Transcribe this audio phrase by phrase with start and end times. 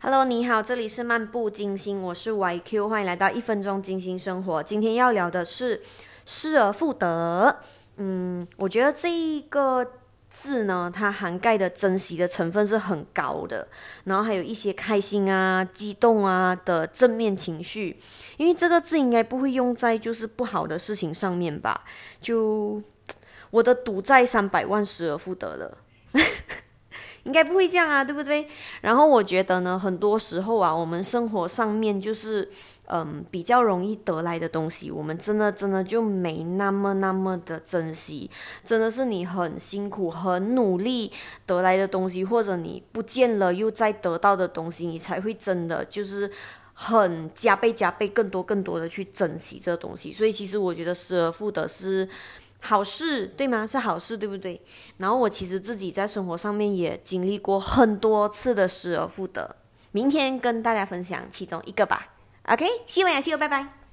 [0.00, 4.62] Hello，你好，这里是漫步金星，我是 YQ，欢迎来到一分钟金星生活。
[4.62, 5.80] 今天要聊的是
[6.26, 7.60] 失而复得。
[7.96, 9.92] 嗯，我觉得这一个
[10.28, 13.66] 字呢，它涵盖的珍惜的成分是很高的，
[14.04, 17.98] 然后还有一些开心啊、激动啊的正面情绪。
[18.36, 21.82] 因为这个字应该不会用在就是不好的事情上面吧？
[22.20, 22.82] 就
[23.50, 25.78] 我的赌债三百万失而复得了。
[27.24, 28.46] 应该不会这样啊，对不对？
[28.82, 32.50] 然后我觉得呢，很多时候啊，我们生活上面就是
[32.86, 38.30] 嗯比较容易得来的东西，我们真的真的就没那么那么的珍惜。
[38.62, 41.10] 真的是你很辛苦、很努力
[41.46, 46.30] 得来的东西，或者你不见了又再得到的东西，你才会真的就是
[46.74, 50.12] 很加倍、加倍、更多、更多的去珍惜这个东西。
[50.12, 52.06] 所以其实我觉得失而复得是。
[52.64, 53.66] 好事对吗？
[53.66, 54.60] 是好事对不对？
[54.96, 59.56] 然后我其实自己在生活上面也经历过很多次的失而复得，
[59.92, 62.14] 明天跟大家分享其中一个吧。
[62.48, 63.83] OK，希望呀，希望，拜拜。